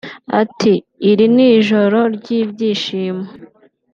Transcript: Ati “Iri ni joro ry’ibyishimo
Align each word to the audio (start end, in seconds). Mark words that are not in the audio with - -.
Ati 0.41 0.73
“Iri 1.09 1.25
ni 1.35 1.49
joro 1.67 1.99
ry’ibyishimo 2.15 3.25